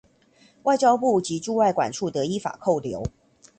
[0.63, 3.03] 外交部及駐外館處得依法扣留